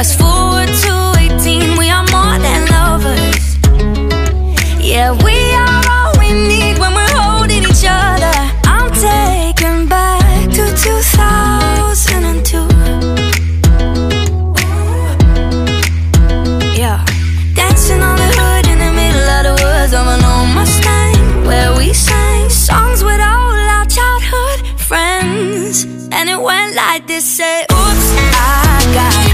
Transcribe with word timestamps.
Fast 0.00 0.16
forward 0.18 0.72
to 0.84 1.12
18, 1.18 1.76
we 1.76 1.90
are 1.90 2.06
more 2.08 2.38
than 2.40 2.64
lovers. 2.72 3.58
Yeah, 4.80 5.12
we 5.12 5.36
are 5.52 5.82
all 5.92 6.12
we 6.18 6.32
need 6.32 6.78
when 6.78 6.94
we're 6.94 7.14
holding 7.20 7.64
each 7.64 7.84
other. 7.84 8.32
I'm 8.64 8.90
taken 8.92 9.88
back 9.88 10.48
to 10.56 10.72
2002. 10.72 12.64
Yeah, 16.80 17.04
dancing 17.54 18.00
on 18.00 18.16
the 18.16 18.30
hood 18.38 18.68
in 18.72 18.78
the 18.78 18.92
middle 19.00 19.28
of 19.36 19.42
the 19.48 19.52
woods 19.62 19.92
of 19.92 20.06
an 20.06 20.24
old 20.24 20.48
Mustang, 20.56 21.44
where 21.44 21.76
we 21.76 21.92
sang 21.92 22.48
songs 22.48 23.04
with 23.04 23.20
all 23.20 23.52
our 23.76 23.84
childhood 23.84 24.80
friends. 24.80 25.84
And 26.10 26.30
it 26.30 26.40
went 26.40 26.74
like 26.74 27.06
this: 27.06 27.26
say, 27.26 27.66
Oops, 27.70 28.14
I 28.32 28.92
got 28.94 29.29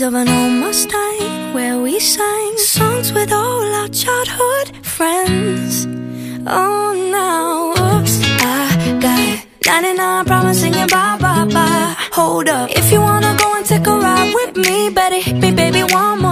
of 0.00 0.08
of 0.08 0.14
an 0.14 0.28
old 0.28 0.52
Mustang, 0.52 1.54
where 1.54 1.78
we 1.78 1.98
sang 1.98 2.56
songs 2.58 3.12
with 3.12 3.32
all 3.32 3.64
our 3.80 3.88
childhood 3.88 4.84
friends. 4.84 5.86
Oh, 6.46 6.92
now, 7.10 7.70
oops, 7.70 8.20
I 8.42 8.98
got 9.00 9.46
99 9.64 10.24
problems 10.26 10.60
singing 10.60 10.86
bye 10.88 11.16
bye 11.18 11.46
bye. 11.46 11.94
Hold 12.12 12.48
up, 12.48 12.70
if 12.70 12.92
you 12.92 13.00
wanna 13.00 13.34
go 13.38 13.54
and 13.56 13.64
take 13.64 13.86
a 13.86 13.96
ride 13.96 14.34
with 14.34 14.56
me, 14.56 14.90
better 14.90 15.18
hit 15.18 15.36
me, 15.36 15.52
baby, 15.52 15.82
one 15.82 16.20
more 16.20 16.25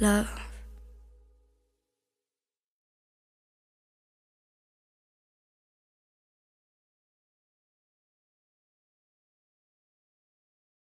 love. 0.00 0.45